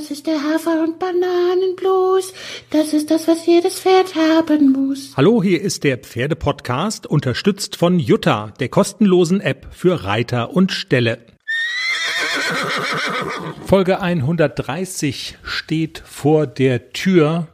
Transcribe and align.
Das 0.00 0.10
ist 0.10 0.26
der 0.26 0.42
Hafer- 0.42 0.82
und 0.82 0.98
Bananenblues. 0.98 2.32
Das 2.70 2.94
ist 2.94 3.10
das, 3.10 3.28
was 3.28 3.44
jedes 3.44 3.80
Pferd 3.80 4.14
haben 4.14 4.72
muss. 4.72 5.12
Hallo, 5.14 5.42
hier 5.42 5.60
ist 5.60 5.84
der 5.84 5.98
Pferdepodcast, 5.98 7.06
unterstützt 7.06 7.76
von 7.76 7.98
Jutta, 7.98 8.54
der 8.60 8.70
kostenlosen 8.70 9.42
App 9.42 9.66
für 9.72 10.04
Reiter 10.04 10.54
und 10.54 10.72
Ställe. 10.72 11.18
Folge 13.66 14.00
130 14.00 15.36
steht 15.42 16.02
vor 16.06 16.46
der 16.46 16.92
Tür. 16.94 17.48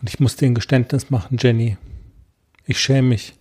Und 0.00 0.08
ich 0.08 0.18
muss 0.18 0.36
dir 0.36 0.46
ein 0.46 0.54
Geständnis 0.54 1.10
machen, 1.10 1.36
Jenny. 1.38 1.76
Ich 2.64 2.80
schäme 2.80 3.08
mich. 3.08 3.34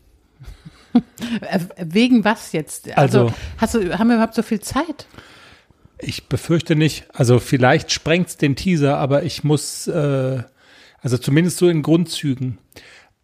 Äh, 1.41 1.59
Wegen 1.77 2.25
was 2.25 2.51
jetzt? 2.51 2.91
Also, 2.97 3.19
Also- 3.27 3.33
hast 3.59 3.75
du, 3.75 3.97
haben 3.97 4.07
wir 4.09 4.15
überhaupt 4.15 4.33
so 4.35 4.41
viel 4.41 4.59
Zeit? 4.59 5.05
Ich 6.01 6.27
befürchte 6.27 6.75
nicht. 6.75 7.05
Also 7.13 7.39
vielleicht 7.39 7.91
sprengt's 7.91 8.37
den 8.37 8.55
Teaser, 8.55 8.97
aber 8.97 9.23
ich 9.23 9.43
muss, 9.43 9.87
äh, 9.87 10.43
also 11.01 11.17
zumindest 11.17 11.57
so 11.57 11.67
in 11.69 11.81
Grundzügen. 11.81 12.57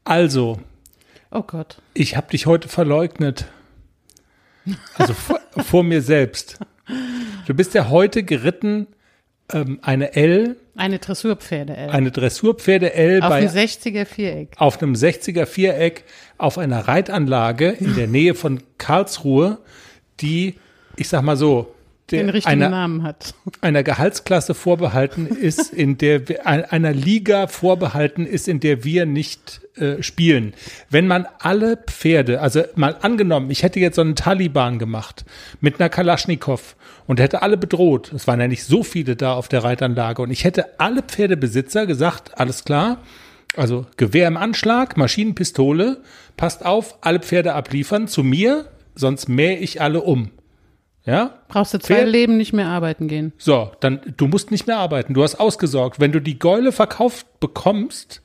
Also, 0.04 0.60
Oh 1.32 1.42
Gott. 1.44 1.82
ich 1.94 2.16
habe 2.18 2.30
dich 2.32 2.46
heute 2.46 2.68
verleugnet. 2.68 3.46
Also 4.96 5.14
vor, 5.16 5.40
vor 5.58 5.84
mir 5.84 6.02
selbst. 6.02 6.60
Du 7.48 7.54
bist 7.54 7.74
ja 7.74 7.90
heute 7.90 8.24
geritten 8.24 8.88
ähm, 9.54 9.80
eine 9.82 10.16
L, 10.16 10.58
Eine 10.76 10.98
Dressurpferde, 11.00 11.78
ey. 11.78 11.90
eine 11.90 12.12
Dressurpferde 12.12 12.94
L 12.94 13.22
Auf 13.22 13.30
bei 13.30 13.42
dem 13.42 13.50
60er 13.50 14.06
Viereck. 14.06 14.54
auf 14.58 14.82
einem 14.82 14.94
60er 14.94 15.46
Viereck 15.46 16.04
auf 16.38 16.58
einer 16.58 16.88
Reitanlage 16.88 17.70
in 17.70 17.96
der 17.96 18.08
Nähe 18.08 18.34
von 18.34 18.62
Karlsruhe, 18.80 19.60
die, 20.20 20.56
ich 20.96 21.10
sag 21.10 21.22
mal 21.22 21.38
so, 21.38 21.75
der, 22.12 22.20
Den 22.24 22.30
richtigen 22.30 22.54
einer, 22.62 22.70
Namen 22.70 23.04
hat. 23.04 23.34
einer 23.62 23.82
Gehaltsklasse 23.82 24.54
vorbehalten 24.54 25.26
ist, 25.28 25.74
in 25.74 25.98
der 25.98 26.28
wir, 26.30 26.46
ein- 26.46 26.64
einer 26.66 26.94
Liga 26.94 27.48
vorbehalten 27.48 28.26
ist, 28.28 28.48
in 28.48 28.60
der 28.60 28.84
wir 28.84 29.06
nicht 29.08 29.62
äh, 29.78 30.02
spielen. 30.04 30.54
Wenn 30.90 31.08
man 31.08 31.28
alle 31.40 31.78
Pferde, 31.78 32.42
also 32.42 32.62
mal 32.76 32.96
angenommen, 33.02 33.50
ich 33.50 33.64
hätte 33.64 33.80
jetzt 33.80 33.96
so 33.96 34.02
einen 34.02 34.16
Taliban 34.16 34.78
gemacht 34.80 35.26
mit 35.62 35.80
einer 35.80 35.90
Kalaschnikow 35.90 36.76
und 37.08 37.20
hätte 37.20 37.42
alle 37.42 37.58
bedroht. 37.58 38.14
Es 38.14 38.28
waren 38.28 38.40
ja 38.40 38.48
nicht 38.48 38.64
so 38.66 38.84
viele 38.84 39.16
da 39.16 39.34
auf 39.34 39.48
der 39.48 39.64
Reitanlage 39.64 40.22
und 40.22 40.30
ich 40.32 40.44
hätte 40.44 40.80
alle 40.80 41.02
Pferdebesitzer 41.02 41.86
gesagt, 41.88 42.40
alles 42.40 42.64
klar, 42.66 43.00
also 43.58 43.86
Gewehr 43.98 44.28
im 44.28 44.38
Anschlag, 44.38 44.96
Maschinenpistole, 44.96 46.02
passt 46.38 46.66
auf, 46.66 46.98
alle 47.02 47.20
Pferde 47.20 47.54
abliefern 47.54 48.08
zu 48.08 48.24
mir, 48.24 48.68
sonst 48.96 49.28
mähe 49.28 49.58
ich 49.58 49.82
alle 49.82 50.02
um. 50.02 50.30
Ja? 51.06 51.38
Brauchst 51.50 51.74
du 51.74 51.78
zwei 51.80 51.96
Pferd- 52.02 52.10
Leben 52.10 52.38
nicht 52.38 52.52
mehr 52.54 52.68
arbeiten 52.68 53.08
gehen. 53.08 53.32
So, 53.38 53.72
dann, 53.80 54.02
du 54.18 54.28
musst 54.28 54.50
nicht 54.52 54.66
mehr 54.68 54.78
arbeiten. 54.78 55.14
Du 55.14 55.22
hast 55.24 55.36
ausgesorgt. 55.36 56.00
Wenn 56.00 56.12
du 56.12 56.20
die 56.20 56.40
Gäule 56.40 56.72
verkauft 56.72 57.40
bekommst, 57.40 58.22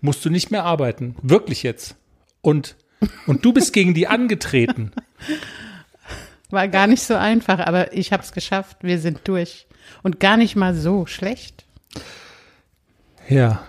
musst 0.00 0.24
du 0.24 0.30
nicht 0.30 0.50
mehr 0.52 0.64
arbeiten. 0.64 1.16
Wirklich 1.22 1.62
jetzt. 1.64 1.96
Und, 2.42 2.76
und 3.26 3.44
du 3.44 3.52
bist 3.52 3.72
gegen 3.72 3.92
die 3.92 4.06
angetreten. 4.08 4.92
War 6.50 6.68
gar 6.68 6.86
nicht 6.86 7.02
so 7.02 7.14
einfach, 7.16 7.58
aber 7.58 7.92
ich 7.92 8.12
habe 8.12 8.22
es 8.22 8.30
geschafft. 8.32 8.78
Wir 8.82 9.00
sind 9.00 9.20
durch. 9.24 9.66
Und 10.04 10.20
gar 10.20 10.36
nicht 10.36 10.54
mal 10.54 10.74
so 10.74 11.06
schlecht. 11.06 11.64
Ja. 13.28 13.62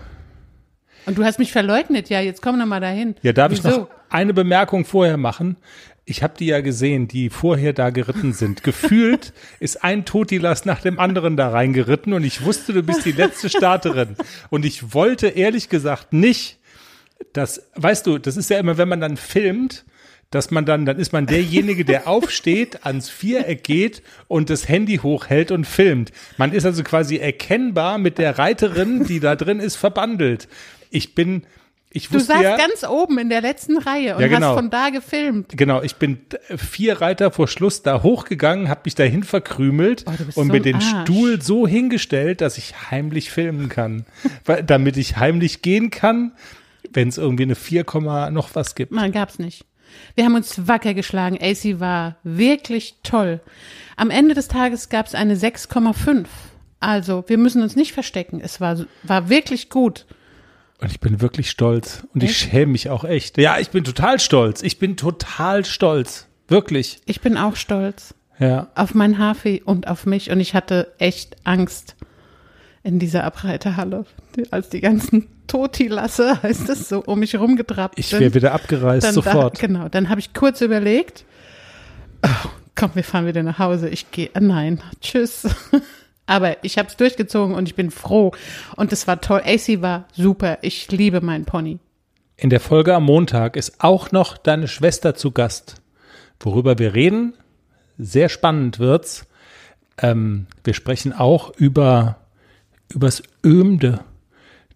Und 1.06 1.18
du 1.18 1.24
hast 1.24 1.38
mich 1.40 1.50
verleugnet. 1.50 2.08
Ja, 2.08 2.20
jetzt 2.20 2.40
komm 2.42 2.56
noch 2.58 2.66
mal 2.66 2.80
dahin. 2.80 3.16
Ja, 3.22 3.32
darf 3.32 3.50
ich 3.52 3.64
Wieso? 3.64 3.78
noch 3.80 3.88
eine 4.10 4.34
Bemerkung 4.34 4.84
vorher 4.84 5.16
machen? 5.16 5.56
Ich 6.04 6.22
habe 6.22 6.34
die 6.38 6.46
ja 6.46 6.62
gesehen, 6.62 7.06
die 7.06 7.28
vorher 7.28 7.74
da 7.74 7.90
geritten 7.90 8.32
sind. 8.32 8.62
Gefühlt 8.62 9.32
ist 9.60 9.84
ein 9.84 10.04
Totilas 10.04 10.64
nach 10.64 10.80
dem 10.80 10.98
anderen 10.98 11.36
da 11.36 11.50
reingeritten 11.50 12.14
und 12.14 12.24
ich 12.24 12.44
wusste, 12.44 12.72
du 12.72 12.82
bist 12.82 13.04
die 13.04 13.12
letzte 13.12 13.48
Starterin. 13.50 14.16
Und 14.48 14.64
ich 14.64 14.94
wollte 14.94 15.28
ehrlich 15.28 15.68
gesagt 15.68 16.12
nicht, 16.12 16.58
dass, 17.32 17.62
weißt 17.74 18.06
du, 18.06 18.18
das 18.18 18.36
ist 18.36 18.48
ja 18.50 18.58
immer, 18.58 18.78
wenn 18.78 18.88
man 18.88 19.00
dann 19.00 19.16
filmt, 19.16 19.84
dass 20.30 20.50
man 20.50 20.66
dann, 20.66 20.84
dann 20.84 20.98
ist 20.98 21.12
man 21.12 21.26
derjenige, 21.26 21.84
der 21.84 22.06
aufsteht, 22.08 22.84
ans 22.84 23.08
Viereck 23.08 23.64
geht 23.64 24.02
und 24.28 24.50
das 24.50 24.68
Handy 24.68 24.98
hochhält 24.98 25.50
und 25.50 25.66
filmt. 25.66 26.12
Man 26.36 26.52
ist 26.52 26.64
also 26.64 26.82
quasi 26.82 27.16
erkennbar 27.16 27.98
mit 27.98 28.18
der 28.18 28.38
Reiterin, 28.38 29.04
die 29.04 29.20
da 29.20 29.36
drin 29.36 29.60
ist, 29.60 29.76
verbandelt. 29.76 30.48
Ich 30.90 31.14
bin, 31.14 31.42
ich 31.90 32.08
Du 32.08 32.14
wusste 32.14 32.32
saßt 32.32 32.42
ja, 32.42 32.56
ganz 32.56 32.84
oben 32.84 33.18
in 33.18 33.28
der 33.30 33.40
letzten 33.40 33.78
Reihe 33.78 34.16
und 34.16 34.20
Ja, 34.20 34.28
genau. 34.28 34.48
hast 34.48 34.54
von 34.56 34.70
da 34.70 34.90
gefilmt. 34.90 35.56
Genau, 35.56 35.82
ich 35.82 35.96
bin 35.96 36.18
vier 36.56 37.00
Reiter 37.00 37.30
vor 37.30 37.48
Schluss 37.48 37.82
da 37.82 38.02
hochgegangen, 38.02 38.68
habe 38.68 38.82
mich 38.84 38.94
dahin 38.94 39.22
verkrümelt 39.22 40.04
Oh, 40.06 40.12
du 40.16 40.24
und 40.40 40.46
so 40.48 40.52
mir 40.52 40.60
den 40.60 40.76
Arsch. 40.76 41.02
Stuhl 41.02 41.40
so 41.40 41.66
hingestellt, 41.66 42.40
dass 42.42 42.58
ich 42.58 42.90
heimlich 42.90 43.30
filmen 43.30 43.68
kann. 43.68 44.04
Weil, 44.44 44.62
damit 44.62 44.96
ich 44.98 45.16
heimlich 45.16 45.62
gehen 45.62 45.90
kann, 45.90 46.32
wenn 46.92 47.08
es 47.08 47.16
irgendwie 47.18 47.44
eine 47.44 47.54
4, 47.54 47.84
Komma 47.84 48.30
noch 48.30 48.54
was 48.54 48.74
gibt. 48.74 48.92
Nein, 48.92 49.12
gab's 49.12 49.38
nicht. 49.38 49.64
Wir 50.14 50.24
haben 50.26 50.34
uns 50.34 50.68
wacker 50.68 50.92
geschlagen. 50.92 51.38
AC 51.40 51.80
war 51.80 52.16
wirklich 52.22 52.96
toll. 53.02 53.40
Am 53.96 54.10
Ende 54.10 54.34
des 54.34 54.48
Tages 54.48 54.90
gab's 54.90 55.14
eine 55.14 55.34
6,5. 55.36 56.26
Also, 56.80 57.24
wir 57.26 57.38
müssen 57.38 57.62
uns 57.62 57.74
nicht 57.76 57.92
verstecken. 57.92 58.40
Es 58.42 58.60
war, 58.60 58.78
war 59.02 59.28
wirklich 59.30 59.70
gut. 59.70 60.06
Und 60.80 60.90
ich 60.90 61.00
bin 61.00 61.20
wirklich 61.20 61.50
stolz. 61.50 62.04
Und 62.14 62.22
ich 62.22 62.30
Echt? 62.30 62.50
schäme 62.50 62.72
mich 62.72 62.88
auch 62.90 63.04
echt. 63.04 63.36
Ja, 63.38 63.58
ich 63.58 63.70
bin 63.70 63.82
total 63.84 64.20
stolz. 64.20 64.62
Ich 64.62 64.78
bin 64.78 64.96
total 64.96 65.64
stolz. 65.64 66.26
Wirklich. 66.46 67.00
Ich 67.06 67.20
bin 67.20 67.36
auch 67.36 67.56
stolz 67.56 68.14
Ja. 68.38 68.68
auf 68.74 68.94
mein 68.94 69.18
Hafi 69.18 69.60
und 69.64 69.88
auf 69.88 70.06
mich. 70.06 70.30
Und 70.30 70.40
ich 70.40 70.54
hatte 70.54 70.92
echt 70.98 71.36
Angst 71.44 71.96
in 72.84 72.98
dieser 73.00 73.24
Abreiterhalle, 73.24 74.06
als 74.52 74.68
die 74.70 74.80
ganzen 74.80 75.26
Totilasse, 75.48 76.42
heißt 76.42 76.68
es 76.68 76.88
so, 76.88 77.02
um 77.04 77.18
mich 77.18 77.34
rumgetrabt 77.36 77.98
Ich 77.98 78.12
wäre 78.12 78.32
wieder 78.34 78.52
abgereist 78.52 79.04
dann 79.06 79.14
sofort. 79.14 79.60
Da, 79.60 79.66
genau, 79.66 79.88
dann 79.88 80.08
habe 80.08 80.20
ich 80.20 80.32
kurz 80.32 80.60
überlegt, 80.60 81.24
oh, 82.24 82.48
komm, 82.76 82.92
wir 82.94 83.02
fahren 83.04 83.26
wieder 83.26 83.42
nach 83.42 83.58
Hause. 83.58 83.88
Ich 83.88 84.10
gehe, 84.12 84.30
nein, 84.38 84.80
tschüss. 85.00 85.48
Aber 86.28 86.62
ich 86.62 86.76
habe 86.76 86.88
es 86.88 86.96
durchgezogen 86.96 87.54
und 87.54 87.68
ich 87.68 87.74
bin 87.74 87.90
froh. 87.90 88.32
Und 88.76 88.92
es 88.92 89.06
war 89.06 89.20
toll. 89.20 89.42
AC 89.44 89.80
war 89.80 90.06
super. 90.12 90.58
Ich 90.60 90.90
liebe 90.92 91.22
meinen 91.22 91.46
Pony. 91.46 91.78
In 92.36 92.50
der 92.50 92.60
Folge 92.60 92.94
am 92.94 93.04
Montag 93.04 93.56
ist 93.56 93.82
auch 93.82 94.12
noch 94.12 94.36
deine 94.36 94.68
Schwester 94.68 95.14
zu 95.14 95.32
Gast. 95.32 95.76
Worüber 96.38 96.78
wir 96.78 96.94
reden, 96.94 97.32
sehr 97.96 98.28
spannend 98.28 98.78
wird's. 98.78 99.26
Ähm, 99.96 100.46
wir 100.64 100.74
sprechen 100.74 101.14
auch 101.14 101.50
über 101.56 102.18
übers 102.90 103.22
Ömde. 103.44 104.00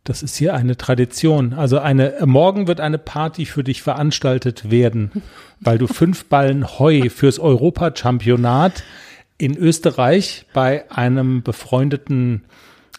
Das 0.05 0.23
ist 0.23 0.37
hier 0.37 0.55
eine 0.55 0.79
Tradition. 0.79 1.53
Also 1.53 1.79
eine 1.79 2.15
morgen 2.25 2.67
wird 2.67 2.81
eine 2.81 2.99
Party 2.99 3.45
für 3.45 3.63
dich 3.63 3.83
veranstaltet 3.83 4.71
werden, 4.71 5.13
weil 5.61 5.77
du 5.77 5.87
fünf 5.87 6.25
Ballen 6.25 6.79
Heu 6.79 7.11
fürs 7.11 7.39
Europachampionat 7.39 8.83
in 9.43 9.57
Österreich 9.57 10.47
bei 10.53 10.89
einem 10.89 11.43
befreundeten 11.43 12.45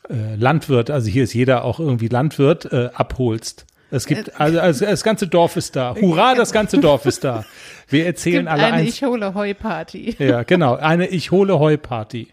äh, 0.09 0.35
Landwirt, 0.35 0.89
also 0.89 1.09
hier 1.09 1.23
ist 1.23 1.33
jeder 1.33 1.63
auch 1.63 1.79
irgendwie 1.79 2.09
Landwirt, 2.09 2.65
äh, 2.65 2.89
abholst. 2.93 3.65
Es 3.91 4.07
gibt, 4.07 4.41
also, 4.41 4.59
also 4.59 4.85
das 4.85 5.03
ganze 5.03 5.27
Dorf 5.27 5.55
ist 5.55 5.77
da. 5.77 5.95
Hurra, 5.95 6.35
das 6.35 6.51
ganze 6.51 6.79
Dorf 6.79 7.05
ist 7.05 7.23
da. 7.23 7.45
Wir 7.87 8.05
erzählen 8.05 8.47
alle 8.49 8.63
eine 8.63 8.77
eins. 8.77 8.89
Ich 8.89 9.03
hole 9.03 9.33
Heu-Party. 9.35 10.15
Ja, 10.19 10.43
genau. 10.43 10.75
Eine 10.75 11.07
Ich 11.07 11.31
hole 11.31 11.59
Heu-Party. 11.59 12.27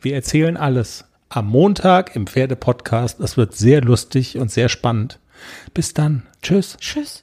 Wir 0.00 0.14
erzählen 0.14 0.56
alles 0.56 1.04
am 1.28 1.48
Montag 1.48 2.16
im 2.16 2.28
Pferde-Podcast. 2.28 3.20
Das 3.20 3.36
wird 3.36 3.54
sehr 3.56 3.82
lustig 3.82 4.38
und 4.38 4.50
sehr 4.50 4.70
spannend. 4.70 5.18
Bis 5.74 5.92
dann. 5.92 6.22
Tschüss. 6.42 6.76
Tschüss. 6.80 7.18